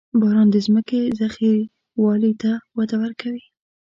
•باران 0.19 0.47
د 0.51 0.55
ځمکې 0.65 0.99
زرخېوالي 1.17 2.33
ته 2.41 2.51
وده 2.77 2.95
ورکوي. 3.03 3.43